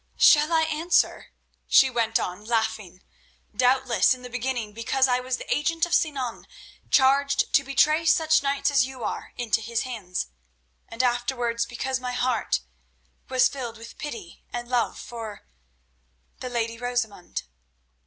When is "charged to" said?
6.89-7.63